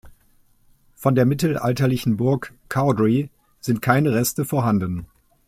[0.95, 5.05] Von der mittelalterlichen Burg Coudray sind keine Reste vorhanden.